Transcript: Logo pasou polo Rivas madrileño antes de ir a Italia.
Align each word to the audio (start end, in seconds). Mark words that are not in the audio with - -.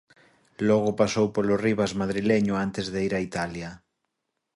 Logo 0.67 0.91
pasou 1.01 1.27
polo 1.35 1.55
Rivas 1.65 1.91
madrileño 2.01 2.53
antes 2.65 2.85
de 2.93 2.99
ir 3.07 3.13
a 3.15 3.23
Italia. 3.29 3.69